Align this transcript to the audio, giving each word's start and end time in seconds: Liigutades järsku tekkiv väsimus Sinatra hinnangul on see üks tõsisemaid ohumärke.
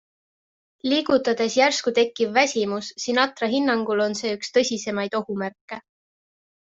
Liigutades 0.93 1.57
järsku 1.59 1.93
tekkiv 1.99 2.33
väsimus 2.39 2.89
Sinatra 3.05 3.51
hinnangul 3.55 4.05
on 4.07 4.19
see 4.23 4.35
üks 4.39 4.55
tõsisemaid 4.59 5.19
ohumärke. 5.21 5.81